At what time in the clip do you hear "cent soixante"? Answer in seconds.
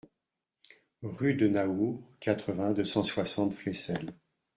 2.83-3.53